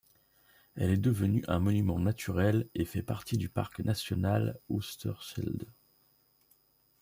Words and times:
Elle 0.73 0.89
est 0.89 0.97
devenue 0.97 1.45
un 1.47 1.59
monument 1.59 1.99
naturel 1.99 2.67
et 2.73 2.85
fait 2.85 3.03
partie 3.03 3.37
du 3.37 3.49
parc 3.49 3.81
national 3.81 4.57
Oosterschelde. 4.67 5.71